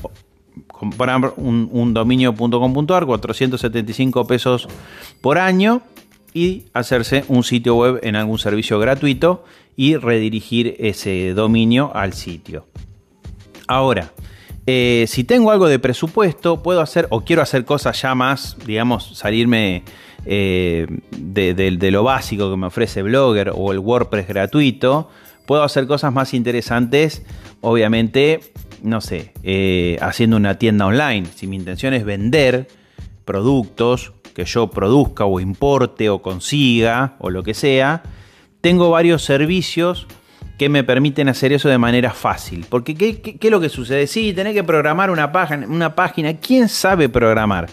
comprar 0.67 1.33
un, 1.39 1.71
un 1.73 1.95
dominio.com.ar, 1.95 3.07
475 3.07 4.27
pesos 4.27 4.69
por 5.23 5.39
año 5.39 5.81
y 6.35 6.65
hacerse 6.75 7.25
un 7.29 7.43
sitio 7.45 7.77
web 7.77 8.01
en 8.03 8.15
algún 8.17 8.39
servicio 8.39 8.79
gratuito 8.79 9.43
y 9.77 9.97
redirigir 9.97 10.77
ese 10.79 11.35
dominio 11.35 11.95
al 11.95 12.15
sitio. 12.15 12.67
Ahora, 13.69 14.13
eh, 14.67 15.05
si 15.07 15.23
tengo 15.23 15.51
algo 15.51 15.69
de 15.69 15.79
presupuesto, 15.79 16.63
puedo 16.63 16.81
hacer 16.81 17.07
o 17.11 17.21
quiero 17.21 17.43
hacer 17.43 17.65
cosas 17.65 18.01
ya 18.01 18.15
más, 18.15 18.57
digamos, 18.67 19.17
salirme 19.17 19.85
eh, 20.25 20.87
de, 21.17 21.91
lo 21.93 22.03
básico 22.03 22.51
que 22.51 22.57
me 22.57 22.67
ofrece 22.67 23.03
Blogger 23.03 23.53
o 23.55 23.73
el 23.73 23.79
WordPress 23.79 24.27
gratuito. 24.27 25.09
Puedo 25.47 25.63
hacer 25.63 25.87
cosas 25.87 26.13
más 26.13 26.35
interesantes, 26.35 27.23
obviamente, 27.61 28.41
no 28.83 29.01
sé, 29.01 29.33
eh, 29.45 29.99
haciendo 30.01 30.37
una 30.37 30.59
tienda 30.59 30.87
online. 30.87 31.27
Si 31.37 31.47
mi 31.47 31.55
intención 31.55 31.95
es 31.95 32.05
vender 32.05 32.67
productos 33.25 34.13
que 34.35 34.45
yo 34.45 34.69
produzca 34.69 35.25
o 35.25 35.39
importe 35.39 36.11
o 36.11 36.21
consiga 36.23 37.15
o 37.21 37.31
lo 37.31 37.45
que 37.45 37.55
sea, 37.55 38.03
tengo 38.67 38.91
varios 38.91 39.23
servicios 39.23 40.09
que 40.59 40.69
me 40.69 40.83
permiten 40.83 41.29
hacer 41.29 41.53
eso 41.53 41.69
de 41.69 41.79
manera 41.79 42.11
fácil. 42.11 42.67
Porque 42.69 42.97
¿qué, 42.97 43.39
es 43.41 43.51
lo 43.53 43.61
que 43.61 43.69
sucede? 43.69 44.09
Sí, 44.09 44.33
tenés 44.33 44.55
que 44.55 44.65
programar 44.65 45.09
una 45.13 45.31
página. 45.31 45.69
Una 45.69 45.95
página. 45.95 46.37
¿Quién 46.39 46.69
sabe 46.69 47.09
programar? 47.09 47.69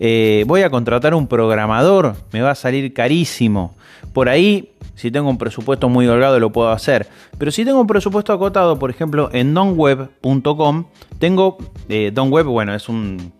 Eh, 0.00 0.42
voy 0.48 0.62
a 0.62 0.70
contratar 0.70 1.14
un 1.14 1.28
programador, 1.28 2.16
me 2.32 2.42
va 2.42 2.50
a 2.50 2.54
salir 2.56 2.92
carísimo. 2.92 3.76
Por 4.12 4.28
ahí, 4.28 4.72
si 4.96 5.12
tengo 5.12 5.30
un 5.30 5.38
presupuesto 5.38 5.88
muy 5.88 6.08
holgado, 6.08 6.40
lo 6.40 6.50
puedo 6.50 6.70
hacer. 6.70 7.06
Pero 7.38 7.52
si 7.52 7.64
tengo 7.64 7.80
un 7.80 7.86
presupuesto 7.86 8.32
acotado, 8.32 8.80
por 8.80 8.90
ejemplo, 8.90 9.30
en 9.32 9.54
donweb.com, 9.54 10.86
tengo. 11.20 11.56
Eh, 11.88 12.10
donweb, 12.12 12.46
bueno, 12.46 12.74
es 12.74 12.88
un. 12.88 13.32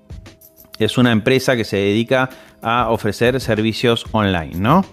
Es 0.78 0.98
una 0.98 1.10
empresa 1.10 1.56
que 1.56 1.64
se 1.64 1.78
dedica 1.78 2.30
a 2.62 2.90
ofrecer 2.90 3.40
servicios 3.40 4.04
online, 4.12 4.54
¿no? 4.54 4.84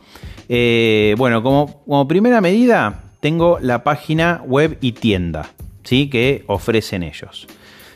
Eh, 0.55 1.15
bueno, 1.17 1.41
como, 1.41 2.07
primera 2.07 2.39
medida, 2.39 3.05
tengo 3.21 3.57
la 3.59 3.83
página 3.83 4.43
web 4.45 4.77
y 4.81 4.91
tienda, 4.91 5.49
¿sí? 5.83 6.11
Que 6.11 6.43
ofrecen 6.45 7.01
ellos. 7.01 7.47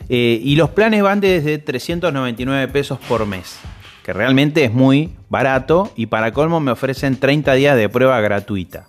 Eh, 0.10 0.42
y 0.44 0.56
los 0.56 0.72
planes 0.72 1.04
van 1.04 1.20
desde 1.20 1.60
399 1.60 2.68
pesos 2.70 2.98
por 3.08 3.28
mes, 3.28 3.60
que 4.04 4.12
realmente 4.12 4.64
es 4.64 4.74
muy 4.74 5.12
barato 5.30 5.92
y 5.96 6.08
para 6.08 6.32
colmo 6.32 6.60
me 6.60 6.72
ofrecen 6.72 7.18
30 7.18 7.54
días 7.54 7.78
de 7.78 7.90
prueba 7.90 8.20
gratuita. 8.22 8.88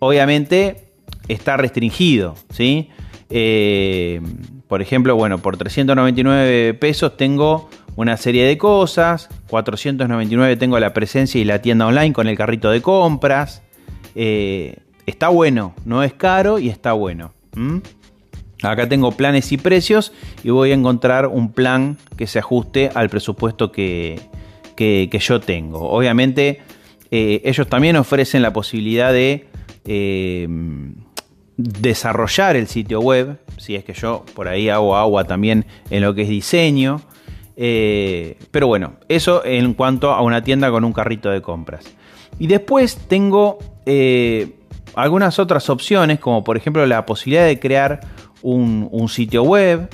Obviamente 0.00 0.88
está 1.28 1.56
restringido, 1.56 2.34
¿sí? 2.50 2.90
Eh, 3.30 4.20
por 4.66 4.82
ejemplo, 4.82 5.14
bueno, 5.14 5.38
por 5.38 5.56
399 5.56 6.74
pesos 6.74 7.16
tengo 7.16 7.70
una 7.96 8.16
serie 8.16 8.44
de 8.46 8.56
cosas, 8.56 9.28
499 9.48 10.56
tengo 10.56 10.78
la 10.78 10.92
presencia 10.92 11.40
y 11.40 11.44
la 11.44 11.60
tienda 11.60 11.86
online 11.86 12.12
con 12.12 12.28
el 12.28 12.36
carrito 12.36 12.70
de 12.70 12.80
compras. 12.82 13.62
Eh, 14.14 14.76
Está 15.06 15.28
bueno, 15.28 15.72
no 15.84 16.02
es 16.02 16.12
caro 16.12 16.58
y 16.58 16.68
está 16.68 16.92
bueno. 16.92 17.32
Acá 18.62 18.88
tengo 18.88 19.12
planes 19.12 19.52
y 19.52 19.56
precios 19.56 20.12
y 20.42 20.50
voy 20.50 20.72
a 20.72 20.74
encontrar 20.74 21.28
un 21.28 21.52
plan 21.52 21.96
que 22.16 22.26
se 22.26 22.40
ajuste 22.40 22.90
al 22.92 23.08
presupuesto 23.08 23.70
que, 23.70 24.18
yo 24.76 25.40
tengo. 25.40 25.78
Obviamente 25.90 26.60
eh, 27.12 27.40
ellos 27.44 27.68
también 27.68 27.96
ofrecen 27.96 28.42
la 28.42 28.52
posibilidad 28.52 29.12
de 29.12 29.46
eh, 29.84 30.48
desarrollar 31.56 32.56
el 32.56 32.66
sitio 32.66 33.00
web, 33.00 33.38
si 33.58 33.76
es 33.76 33.84
que 33.84 33.94
yo 33.94 34.26
por 34.34 34.48
ahí 34.48 34.68
hago 34.68 34.96
agua 34.96 35.24
también 35.24 35.66
en 35.90 36.02
lo 36.02 36.14
que 36.16 36.22
es 36.22 36.28
diseño. 36.28 37.00
Eh, 37.56 38.36
pero 38.50 38.66
bueno, 38.66 38.94
eso 39.08 39.44
en 39.44 39.74
cuanto 39.74 40.12
a 40.12 40.22
una 40.22 40.42
tienda 40.42 40.70
con 40.70 40.84
un 40.84 40.92
carrito 40.92 41.30
de 41.30 41.40
compras. 41.42 41.84
Y 42.38 42.46
después 42.46 42.96
tengo 43.08 43.58
algunas 44.96 45.38
otras 45.38 45.70
opciones, 45.70 46.18
como 46.18 46.42
por 46.42 46.56
ejemplo 46.56 46.84
la 46.86 47.06
posibilidad 47.06 47.46
de 47.46 47.60
crear 47.60 48.00
un, 48.42 49.08
sitio 49.08 49.42
web 49.42 49.88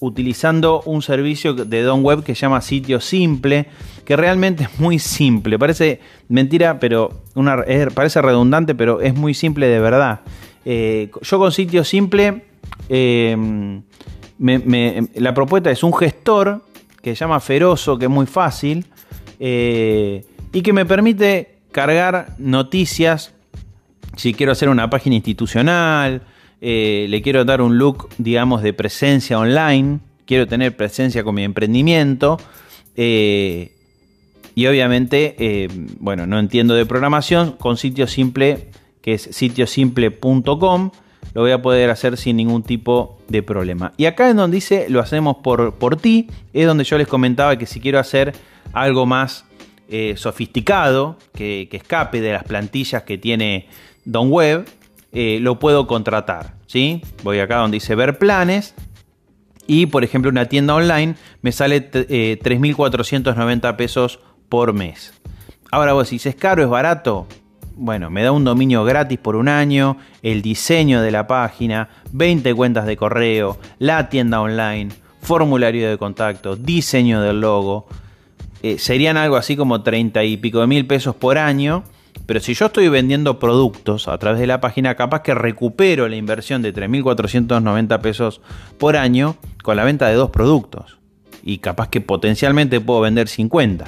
utilizando 0.00 0.82
un 0.82 1.02
servicio 1.02 1.54
de 1.54 1.82
Don 1.82 2.02
Web 2.02 2.22
que 2.22 2.34
se 2.34 2.42
llama 2.42 2.60
Sitio 2.60 3.00
Simple, 3.00 3.66
que 4.04 4.16
realmente 4.16 4.64
es 4.64 4.80
muy 4.80 4.98
simple. 4.98 5.58
Parece 5.58 6.00
mentira, 6.28 6.78
pero 6.80 7.22
parece 7.94 8.22
redundante, 8.22 8.74
pero 8.74 9.00
es 9.00 9.14
muy 9.14 9.34
simple 9.34 9.66
de 9.68 9.80
verdad. 9.80 10.20
Eh, 10.64 11.10
yo 11.20 11.38
con 11.38 11.52
Sitio 11.52 11.84
Simple, 11.84 12.44
la 14.38 15.34
propuesta 15.34 15.70
es 15.70 15.82
un 15.82 15.94
gestor 15.94 16.62
que 17.06 17.14
se 17.14 17.20
llama 17.20 17.38
Ferozo, 17.38 17.96
que 17.96 18.06
es 18.06 18.10
muy 18.10 18.26
fácil, 18.26 18.84
eh, 19.38 20.24
y 20.52 20.60
que 20.60 20.72
me 20.72 20.84
permite 20.84 21.58
cargar 21.70 22.34
noticias 22.36 23.32
si 24.16 24.34
quiero 24.34 24.50
hacer 24.50 24.68
una 24.68 24.90
página 24.90 25.14
institucional, 25.14 26.22
eh, 26.60 27.06
le 27.08 27.22
quiero 27.22 27.44
dar 27.44 27.60
un 27.60 27.78
look, 27.78 28.08
digamos, 28.18 28.60
de 28.60 28.72
presencia 28.72 29.38
online, 29.38 30.00
quiero 30.24 30.48
tener 30.48 30.76
presencia 30.76 31.22
con 31.22 31.36
mi 31.36 31.44
emprendimiento. 31.44 32.38
Eh, 32.96 33.70
y 34.56 34.66
obviamente, 34.66 35.68
bueno, 36.00 36.26
no 36.26 36.40
entiendo 36.40 36.74
de 36.74 36.86
programación, 36.86 37.52
con 37.52 37.76
sitio 37.76 38.08
simple, 38.08 38.70
que 39.00 39.14
es 39.14 39.28
sitiosimple.com, 39.30 40.90
lo 41.36 41.42
voy 41.42 41.50
a 41.50 41.60
poder 41.60 41.90
hacer 41.90 42.16
sin 42.16 42.38
ningún 42.38 42.62
tipo 42.62 43.18
de 43.28 43.42
problema. 43.42 43.92
Y 43.98 44.06
acá 44.06 44.30
en 44.30 44.38
donde 44.38 44.54
dice 44.54 44.86
lo 44.88 45.00
hacemos 45.00 45.36
por, 45.42 45.74
por 45.74 45.96
ti, 45.96 46.28
es 46.54 46.66
donde 46.66 46.82
yo 46.82 46.96
les 46.96 47.06
comentaba 47.06 47.58
que 47.58 47.66
si 47.66 47.78
quiero 47.78 47.98
hacer 47.98 48.32
algo 48.72 49.04
más 49.04 49.44
eh, 49.90 50.14
sofisticado, 50.16 51.18
que, 51.34 51.68
escape 51.70 52.22
de 52.22 52.32
las 52.32 52.44
plantillas 52.44 53.02
que 53.02 53.18
tiene 53.18 53.68
Don 54.06 54.30
Web, 54.32 54.66
eh, 55.12 55.36
lo 55.42 55.58
puedo 55.58 55.86
contratar. 55.86 56.54
¿sí? 56.66 57.02
Voy 57.22 57.38
acá 57.40 57.58
donde 57.58 57.76
dice 57.76 57.94
ver 57.94 58.16
planes. 58.16 58.74
Y 59.66 59.84
por 59.84 60.04
ejemplo 60.04 60.30
una 60.30 60.46
tienda 60.46 60.74
online 60.74 61.16
me 61.42 61.52
sale 61.52 61.90
3.490 61.90 63.68
eh, 63.68 63.74
pesos 63.74 64.20
por 64.48 64.72
mes. 64.72 65.12
Ahora 65.70 65.92
vos 65.92 66.08
si 66.08 66.16
es 66.16 66.34
caro, 66.34 66.62
es 66.62 66.70
barato. 66.70 67.26
Bueno, 67.78 68.08
me 68.08 68.22
da 68.22 68.32
un 68.32 68.42
dominio 68.42 68.84
gratis 68.84 69.18
por 69.18 69.36
un 69.36 69.48
año, 69.48 69.98
el 70.22 70.40
diseño 70.40 71.02
de 71.02 71.10
la 71.10 71.26
página, 71.26 71.90
20 72.12 72.54
cuentas 72.54 72.86
de 72.86 72.96
correo, 72.96 73.58
la 73.78 74.08
tienda 74.08 74.40
online, 74.40 74.88
formulario 75.20 75.90
de 75.90 75.98
contacto, 75.98 76.56
diseño 76.56 77.20
del 77.20 77.42
logo. 77.42 77.86
Eh, 78.62 78.78
serían 78.78 79.18
algo 79.18 79.36
así 79.36 79.58
como 79.58 79.82
30 79.82 80.24
y 80.24 80.38
pico 80.38 80.60
de 80.62 80.66
mil 80.66 80.86
pesos 80.86 81.14
por 81.16 81.36
año. 81.36 81.84
Pero 82.24 82.40
si 82.40 82.54
yo 82.54 82.66
estoy 82.66 82.88
vendiendo 82.88 83.38
productos 83.38 84.08
a 84.08 84.16
través 84.16 84.40
de 84.40 84.46
la 84.46 84.58
página, 84.62 84.94
capaz 84.94 85.20
que 85.20 85.34
recupero 85.34 86.08
la 86.08 86.16
inversión 86.16 86.62
de 86.62 86.72
3.490 86.72 88.00
pesos 88.00 88.40
por 88.78 88.96
año 88.96 89.36
con 89.62 89.76
la 89.76 89.84
venta 89.84 90.08
de 90.08 90.14
dos 90.14 90.30
productos. 90.30 90.96
Y 91.42 91.58
capaz 91.58 91.90
que 91.90 92.00
potencialmente 92.00 92.80
puedo 92.80 93.02
vender 93.02 93.28
50. 93.28 93.84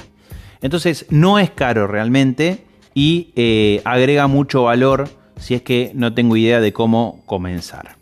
Entonces 0.61 1.07
no 1.09 1.39
es 1.39 1.49
caro 1.49 1.87
realmente 1.87 2.68
y 2.93 3.31
eh, 3.35 3.81
agrega 3.85 4.27
mucho 4.27 4.63
valor 4.63 5.09
si 5.37 5.55
es 5.55 5.61
que 5.61 5.91
no 5.95 6.13
tengo 6.13 6.35
idea 6.35 6.59
de 6.59 6.73
cómo 6.73 7.21
comenzar. 7.25 7.95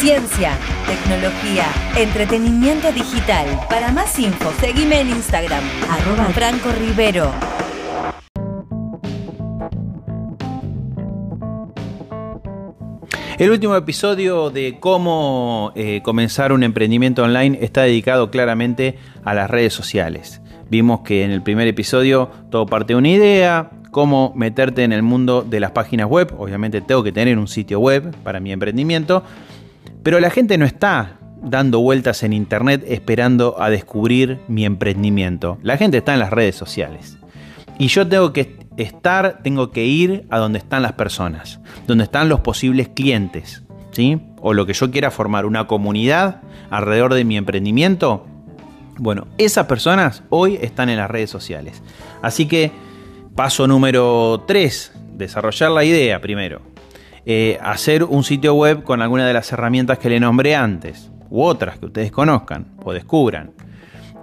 Ciencia, 0.00 0.56
tecnología, 0.86 1.66
entretenimiento 1.96 2.92
digital. 2.92 3.46
Para 3.68 3.92
más 3.92 4.18
info, 4.18 4.52
seguime 4.60 5.00
en 5.00 5.10
Instagram, 5.10 5.62
arroba 5.90 6.26
Franco 6.26 6.70
Rivero. 6.72 7.30
El 13.38 13.52
último 13.52 13.76
episodio 13.76 14.50
de 14.50 14.78
cómo 14.80 15.70
eh, 15.76 16.00
comenzar 16.02 16.52
un 16.52 16.64
emprendimiento 16.64 17.22
online 17.22 17.56
está 17.62 17.82
dedicado 17.82 18.32
claramente 18.32 18.98
a 19.22 19.32
las 19.32 19.48
redes 19.48 19.72
sociales. 19.72 20.42
Vimos 20.68 21.02
que 21.02 21.22
en 21.22 21.30
el 21.30 21.40
primer 21.40 21.68
episodio 21.68 22.32
todo 22.50 22.66
parte 22.66 22.94
de 22.94 22.98
una 22.98 23.10
idea, 23.10 23.70
cómo 23.92 24.32
meterte 24.34 24.82
en 24.82 24.92
el 24.92 25.04
mundo 25.04 25.46
de 25.48 25.60
las 25.60 25.70
páginas 25.70 26.08
web. 26.08 26.34
Obviamente 26.36 26.80
tengo 26.80 27.04
que 27.04 27.12
tener 27.12 27.38
un 27.38 27.46
sitio 27.46 27.78
web 27.78 28.12
para 28.24 28.40
mi 28.40 28.50
emprendimiento. 28.50 29.22
Pero 30.02 30.18
la 30.18 30.30
gente 30.30 30.58
no 30.58 30.66
está 30.66 31.18
dando 31.40 31.78
vueltas 31.78 32.24
en 32.24 32.32
internet 32.32 32.84
esperando 32.88 33.62
a 33.62 33.70
descubrir 33.70 34.40
mi 34.48 34.64
emprendimiento. 34.64 35.58
La 35.62 35.76
gente 35.76 35.98
está 35.98 36.12
en 36.12 36.18
las 36.18 36.32
redes 36.32 36.56
sociales. 36.56 37.18
Y 37.78 37.86
yo 37.86 38.08
tengo 38.08 38.32
que 38.32 38.57
estar, 38.78 39.40
tengo 39.42 39.70
que 39.70 39.84
ir 39.84 40.26
a 40.30 40.38
donde 40.38 40.58
están 40.58 40.82
las 40.82 40.92
personas, 40.92 41.60
donde 41.86 42.04
están 42.04 42.28
los 42.28 42.40
posibles 42.40 42.88
clientes, 42.88 43.64
¿sí? 43.90 44.20
O 44.40 44.54
lo 44.54 44.64
que 44.66 44.72
yo 44.72 44.90
quiera 44.90 45.10
formar, 45.10 45.44
una 45.44 45.66
comunidad 45.66 46.42
alrededor 46.70 47.14
de 47.14 47.24
mi 47.24 47.36
emprendimiento. 47.36 48.26
Bueno, 48.96 49.26
esas 49.36 49.66
personas 49.66 50.22
hoy 50.30 50.58
están 50.62 50.88
en 50.88 50.96
las 50.96 51.10
redes 51.10 51.28
sociales. 51.28 51.82
Así 52.22 52.46
que 52.46 52.70
paso 53.34 53.66
número 53.66 54.44
3, 54.46 54.92
desarrollar 55.14 55.72
la 55.72 55.84
idea 55.84 56.20
primero. 56.20 56.62
Eh, 57.26 57.58
hacer 57.60 58.04
un 58.04 58.24
sitio 58.24 58.54
web 58.54 58.84
con 58.84 59.02
alguna 59.02 59.26
de 59.26 59.34
las 59.34 59.52
herramientas 59.52 59.98
que 59.98 60.08
le 60.08 60.20
nombré 60.20 60.54
antes, 60.54 61.10
u 61.30 61.42
otras 61.42 61.78
que 61.78 61.86
ustedes 61.86 62.12
conozcan 62.12 62.68
o 62.84 62.92
descubran. 62.92 63.50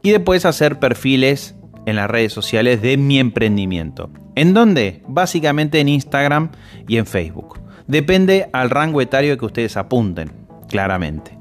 Y 0.01 0.11
después 0.11 0.45
hacer 0.45 0.79
perfiles 0.79 1.54
en 1.85 1.95
las 1.95 2.09
redes 2.09 2.33
sociales 2.33 2.81
de 2.81 2.97
mi 2.97 3.19
emprendimiento. 3.19 4.09
¿En 4.35 4.53
dónde? 4.53 5.01
Básicamente 5.07 5.79
en 5.79 5.89
Instagram 5.89 6.49
y 6.87 6.97
en 6.97 7.05
Facebook. 7.05 7.59
Depende 7.87 8.49
al 8.51 8.69
rango 8.69 9.01
etario 9.01 9.37
que 9.37 9.45
ustedes 9.45 9.77
apunten, 9.77 10.31
claramente. 10.69 11.37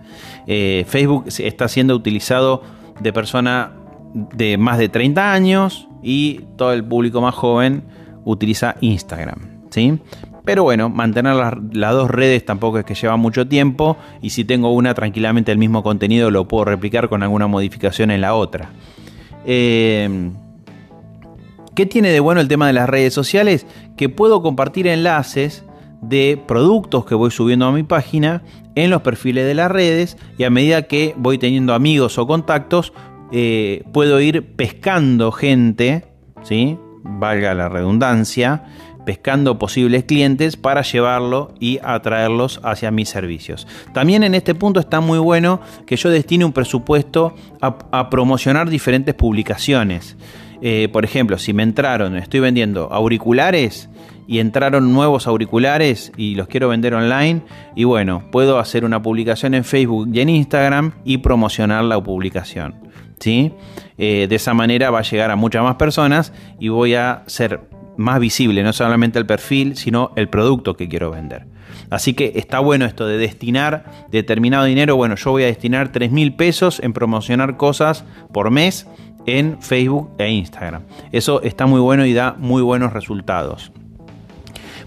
Eh, 0.47 0.85
Facebook 0.87 1.25
está 1.39 1.69
siendo 1.69 1.95
utilizado 1.95 2.63
de 3.01 3.13
personas 3.13 3.71
de 4.15 4.59
más 4.59 4.79
de 4.79 4.89
30 4.89 5.33
años 5.33 5.89
y 6.03 6.43
todo 6.57 6.73
el 6.73 6.85
público 6.85 7.21
más 7.21 7.35
joven 7.35 7.83
utiliza 8.25 8.77
Instagram. 8.81 9.39
¿sí? 9.71 9.99
Pero 10.45 10.63
bueno, 10.63 10.91
mantener 10.91 11.35
las, 11.35 11.93
dos 11.93 12.11
redes 12.11 12.45
tampoco 12.45 12.79
es 12.79 12.85
que 12.85 12.95
lleva 12.95 13.17
mucho 13.17 13.49
tiempo 13.49 13.97
y 14.21 14.31
si 14.31 14.45
tengo 14.45 14.73
una 14.73 14.93
tranquilamente 14.93 15.51
el 15.51 15.59
mismo 15.59 15.83
contenido 15.83 16.31
lo 16.31 16.47
puedo 16.47 16.67
replicar 16.67 17.09
con 17.09 17.23
alguna 17.23 17.47
modificación 17.47 18.11
en 18.11 18.21
la 18.21 18.35
otra. 18.35 18.71
Eh, 19.47 20.31
¿Qué 21.75 21.87
tiene 21.87 22.11
de 22.11 22.21
bueno 22.21 22.41
el 22.41 22.49
tema 22.49 22.69
de 22.69 22.73
las 22.73 22.89
redes 22.89 23.13
sociales? 23.15 23.67
Que 23.97 24.09
puedo 24.09 24.43
compartir 24.43 24.87
enlaces 24.87 25.65
de 26.03 26.41
productos 26.47 27.05
que 27.05 27.15
voy 27.15 27.31
subiendo 27.31 27.67
a 27.67 27.73
mi 27.73 27.83
página 27.83 28.43
en 28.75 28.91
los 28.91 29.03
perfiles 29.03 29.47
de 29.47 29.55
las 29.55 29.71
redes 29.71 30.17
y 30.39 30.45
a 30.45 30.51
medida 30.51 30.83
que 30.83 31.15
voy 31.17 31.39
teniendo 31.39 31.75
amigos 31.75 32.19
o 32.19 32.27
contactos 32.27 32.93
eh, 33.33 33.85
puedo 33.93 34.21
ir 34.21 34.55
pescando 34.55 35.33
gente, 35.33 36.05
¿sí? 36.43 36.79
valga 37.05 37.55
la 37.55 37.69
redundancia, 37.69 38.65
pescando 39.05 39.59
posibles 39.59 40.05
clientes 40.05 40.57
para 40.57 40.83
llevarlo 40.83 41.55
y 41.61 41.79
atraerlos 41.83 42.61
hacia 42.63 42.91
mis 42.91 43.09
servicios. 43.09 43.67
También 43.93 44.23
en 44.23 44.35
este 44.35 44.55
punto 44.55 44.81
está 44.81 45.01
muy 45.01 45.19
bueno 45.19 45.61
que 45.87 45.97
yo 45.97 46.11
destine 46.11 46.45
un 46.45 46.53
presupuesto 46.53 47.35
a, 47.61 48.11
promocionar 48.11 48.69
diferentes 48.69 49.15
publicaciones. 49.15 50.17
Eh, 50.61 50.89
por 50.93 51.05
ejemplo, 51.05 51.39
si 51.39 51.53
me 51.53 51.63
entraron, 51.63 52.17
estoy 52.17 52.41
vendiendo 52.41 52.93
auriculares 52.93 53.89
y 54.27 54.39
entraron 54.39 54.93
nuevos 54.93 55.27
auriculares 55.27 56.13
y 56.17 56.35
los 56.35 56.49
quiero 56.49 56.69
vender 56.69 56.95
online, 56.95 57.43
y 57.75 57.85
bueno, 57.85 58.25
puedo 58.31 58.59
hacer 58.59 58.85
una 58.85 59.03
publicación 59.03 59.55
en 59.55 59.65
Facebook 59.65 60.09
y 60.13 60.21
en 60.21 60.29
Instagram 60.31 60.93
y 61.05 61.19
promocionar 61.19 61.85
la 61.85 62.03
publicación. 62.03 62.75
¿sí? 63.21 63.53
Eh, 63.99 64.27
de 64.29 64.37
esa 64.37 64.55
manera 64.55 64.91
va 64.91 65.01
a 65.01 65.03
llegar 65.03 65.31
a 65.31 65.37
muchas 65.37 65.63
más 65.63 65.77
personas 65.77 66.33
y 66.59 66.69
voy 66.69 66.95
a 66.95 67.23
ser 67.27 67.61
más 67.97 68.21
visible, 68.21 68.63
no 68.63 68.73
solamente 68.73 69.19
el 69.19 69.27
perfil, 69.27 69.77
sino 69.77 70.13
el 70.17 70.29
producto 70.29 70.77
que 70.77 70.89
quiero 70.89 71.11
vender. 71.11 71.47
Así 71.91 72.15
que 72.15 72.33
está 72.37 72.61
bueno 72.61 72.85
esto 72.85 73.07
de 73.07 73.19
destinar 73.19 74.07
determinado 74.11 74.65
dinero. 74.65 74.97
Bueno, 74.97 75.17
yo 75.17 75.31
voy 75.31 75.45
a 75.45 75.47
destinar 75.47 75.93
3 75.93 76.11
mil 76.11 76.35
pesos 76.35 76.81
en 76.81 76.93
promocionar 76.93 77.57
cosas 77.57 78.05
por 78.33 78.51
mes 78.51 78.87
en 79.27 79.61
Facebook 79.61 80.11
e 80.19 80.31
Instagram. 80.31 80.83
Eso 81.13 81.43
está 81.43 81.67
muy 81.67 81.81
bueno 81.81 82.07
y 82.07 82.13
da 82.13 82.35
muy 82.39 82.63
buenos 82.63 82.93
resultados. 82.93 83.73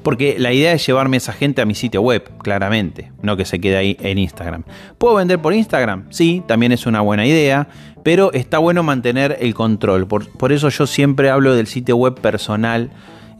Porque 0.07 0.37
la 0.39 0.53
idea 0.53 0.71
es 0.71 0.87
llevarme 0.87 1.17
esa 1.17 1.33
gente 1.33 1.61
a 1.61 1.65
mi 1.65 1.75
sitio 1.75 2.01
web, 2.01 2.31
claramente, 2.41 3.11
no 3.21 3.35
que 3.35 3.43
se 3.43 3.59
quede 3.59 3.75
ahí 3.75 3.97
en 3.99 4.17
Instagram. 4.17 4.63
¿Puedo 4.97 5.15
vender 5.15 5.41
por 5.41 5.53
Instagram? 5.53 6.05
Sí, 6.11 6.41
también 6.47 6.71
es 6.71 6.85
una 6.85 7.01
buena 7.01 7.25
idea, 7.25 7.67
pero 8.03 8.31
está 8.31 8.57
bueno 8.57 8.83
mantener 8.83 9.35
el 9.41 9.53
control. 9.53 10.07
Por, 10.07 10.53
eso 10.53 10.69
yo 10.69 10.87
siempre 10.87 11.29
hablo 11.29 11.55
del 11.55 11.67
sitio 11.67 11.97
web 11.97 12.15
personal. 12.21 12.89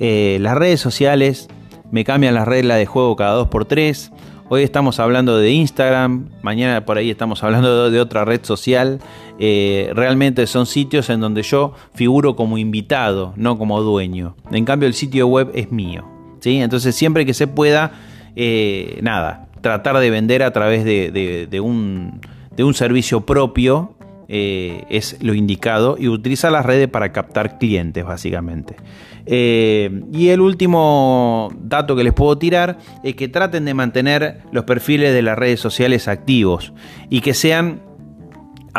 Eh, 0.02 0.40
las 0.42 0.58
redes 0.58 0.82
sociales 0.82 1.48
me 1.90 2.04
cambian 2.04 2.36
las 2.36 2.46
reglas 2.46 2.80
de 2.80 2.86
juego 2.86 3.16
cada 3.16 3.42
2x3. 3.42 4.12
Hoy 4.50 4.64
estamos 4.64 5.00
hablando 5.00 5.38
de 5.38 5.50
Instagram, 5.52 6.32
mañana 6.42 6.84
por 6.84 6.98
ahí 6.98 7.10
estamos 7.10 7.46
hablando 7.46 7.90
de 7.92 8.02
otra 8.02 8.26
red 8.26 8.44
social. 8.44 9.00
Eh, 9.40 9.90
realmente 9.94 10.46
son 10.48 10.66
sitios 10.66 11.10
en 11.10 11.22
donde 11.22 11.44
yo 11.44 11.72
figuro 11.94 12.36
como 12.36 12.58
invitado, 12.58 13.32
no 13.38 13.58
como 13.58 13.82
dueño. 13.82 14.36
En 14.52 14.66
cambio 14.66 14.86
el 14.86 14.96
sitio 14.96 15.28
web 15.28 15.50
es 15.54 15.72
mío. 15.72 16.17
Entonces 16.56 16.96
siempre 16.96 17.26
que 17.26 17.34
se 17.34 17.48
pueda, 17.48 17.92
eh, 18.36 19.00
nada, 19.02 19.48
tratar 19.62 19.98
de 19.98 20.10
vender 20.10 20.44
a 20.44 20.52
través 20.52 20.86
de, 20.86 21.60
un, 21.60 22.22
servicio 22.74 23.26
propio 23.26 23.96
eh, 24.30 24.84
es 24.90 25.18
lo 25.22 25.34
indicado 25.34 25.96
y 25.98 26.08
utilizar 26.10 26.52
las 26.52 26.66
redes 26.66 26.88
para 26.88 27.12
captar 27.12 27.58
clientes 27.58 28.06
básicamente. 28.06 28.76
Eh, 29.26 30.04
y 30.14 30.30
el 30.30 30.40
último 30.40 31.52
dato 31.62 31.98
que 31.98 32.04
les 32.04 32.14
puedo 32.14 32.38
tirar 32.38 32.78
es 33.04 33.16
que 33.16 33.28
traten 33.28 33.66
de 33.66 33.74
mantener 33.74 34.42
los 34.52 34.64
perfiles 34.64 35.14
de 35.14 35.22
las 35.22 35.38
redes 35.38 35.60
sociales 35.60 36.08
activos 36.08 36.72
y 37.10 37.20
que 37.20 37.34
sean 37.34 37.82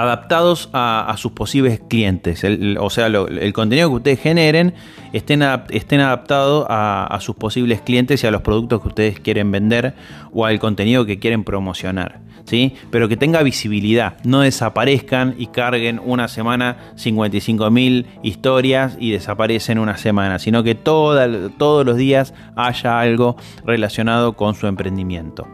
adaptados 0.02 0.70
a, 0.72 1.14
sus 1.18 1.32
posibles 1.32 1.80
clientes. 1.88 2.44
o 2.78 2.90
sea, 2.90 3.06
el 3.06 3.52
contenido 3.52 3.88
que 3.88 3.96
ustedes 3.96 4.20
generen 4.20 4.74
estén, 5.12 5.42
estén 5.70 6.00
adaptados 6.00 6.66
a, 6.68 7.18
sus 7.20 7.34
posibles 7.34 7.80
clientes 7.80 8.22
y 8.22 8.26
a 8.26 8.30
los 8.30 8.42
productos 8.42 8.80
que 8.82 8.88
ustedes 8.88 9.20
quieren 9.20 9.50
vender 9.50 9.94
o 10.32 10.44
al 10.46 10.58
contenido 10.60 11.04
que 11.04 11.18
quieren 11.18 11.42
promocionar. 11.42 12.20
¿sí? 12.44 12.74
Pero 12.90 13.08
que 13.08 13.16
tenga 13.16 13.42
visibilidad, 13.42 14.16
no 14.24 14.40
desaparezcan 14.40 15.34
y 15.36 15.48
carguen 15.48 16.00
una 16.04 16.28
semana 16.28 16.76
55.000 16.96 18.06
historias 18.22 18.96
y 19.00 19.10
desaparecen 19.10 19.78
una 19.80 19.96
semana, 19.96 20.38
sino 20.38 20.62
que 20.62 20.76
todos 20.76 21.84
los 21.84 21.96
días 21.96 22.34
haya 22.54 23.00
algo 23.00 23.36
relacionado 23.64 24.34
con 24.34 24.54
su 24.54 24.68
emprendimiento. 24.68 25.48